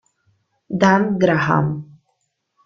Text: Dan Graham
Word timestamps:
Dan 0.83 1.05
Graham 1.21 1.69